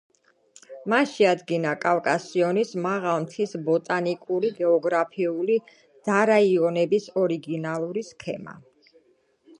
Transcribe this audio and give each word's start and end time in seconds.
მან 0.93 1.03
შეადგინა 1.09 1.73
კავკასიონის 1.83 2.71
მაღალმთის 2.85 3.53
ბოტანიკურ-გეოგრაფიული 3.67 5.61
დარაიონების 6.11 7.09
ორიგინალური 7.25 8.07
სქემა. 8.13 8.61